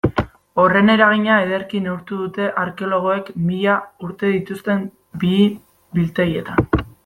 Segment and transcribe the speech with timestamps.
[0.61, 3.77] Horren eragina ederki neurtu dute arkeologoek mila
[4.09, 4.85] urte dituzten
[5.25, 6.69] bihi-biltegietan.